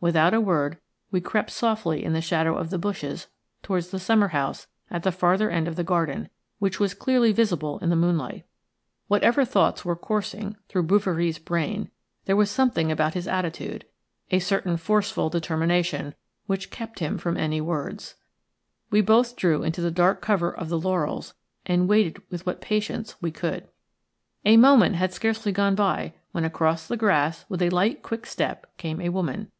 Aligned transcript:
Without 0.00 0.34
a 0.34 0.40
word 0.42 0.76
we 1.10 1.22
crept 1.22 1.50
softly 1.50 2.04
in 2.04 2.12
the 2.12 2.20
shadow 2.20 2.54
of 2.58 2.68
the 2.68 2.76
bushes 2.76 3.28
towards 3.62 3.88
the 3.88 3.98
summer 3.98 4.28
house 4.28 4.66
at 4.90 5.02
the 5.02 5.10
farther 5.10 5.48
end 5.48 5.66
of 5.66 5.76
the 5.76 5.82
garden, 5.82 6.28
which 6.58 6.78
was 6.78 6.92
clearly 6.92 7.32
visible 7.32 7.78
in 7.78 7.88
the 7.88 7.96
moonlight. 7.96 8.44
Whatever 9.08 9.46
thoughts 9.46 9.82
were 9.82 9.96
coursing 9.96 10.56
through 10.68 10.82
Bouverie's 10.82 11.38
brain 11.38 11.90
there 12.26 12.36
was 12.36 12.50
something 12.50 12.92
about 12.92 13.14
his 13.14 13.26
attitude, 13.26 13.86
a 14.30 14.40
certain 14.40 14.76
forceful 14.76 15.30
determination, 15.30 16.14
which 16.44 16.70
kept 16.70 16.98
him 16.98 17.16
from 17.16 17.38
any 17.38 17.62
words. 17.62 18.16
We 18.90 19.00
both 19.00 19.36
drew 19.36 19.62
into 19.62 19.80
the 19.80 19.90
dark 19.90 20.20
cover 20.20 20.52
of 20.54 20.68
the 20.68 20.78
laurels 20.78 21.32
and 21.64 21.88
waited 21.88 22.20
with 22.28 22.44
what 22.44 22.60
patience 22.60 23.16
we 23.22 23.30
could. 23.30 23.68
A 24.44 24.58
moment 24.58 24.96
had 24.96 25.14
scarcely 25.14 25.50
gone 25.50 25.74
by 25.74 26.12
when 26.32 26.44
across 26.44 26.86
the 26.86 26.98
grass 26.98 27.46
with 27.48 27.62
a 27.62 27.70
light, 27.70 28.02
quick 28.02 28.26
step 28.26 28.66
came 28.76 29.00
a 29.00 29.08
woman. 29.08 29.50